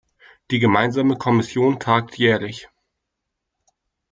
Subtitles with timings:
[0.49, 2.67] Die Gemeinsame Kommission tagt jährlich.